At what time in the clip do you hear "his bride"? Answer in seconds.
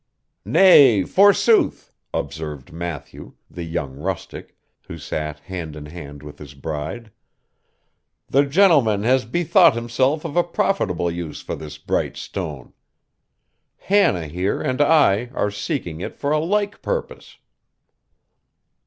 6.39-7.11